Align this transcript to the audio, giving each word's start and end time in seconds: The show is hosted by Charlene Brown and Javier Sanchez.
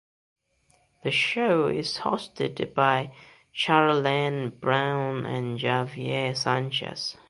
The 1.03 1.11
show 1.11 1.67
is 1.67 1.99
hosted 1.99 2.73
by 2.73 3.13
Charlene 3.55 4.59
Brown 4.59 5.27
and 5.27 5.59
Javier 5.59 6.35
Sanchez. 6.35 7.17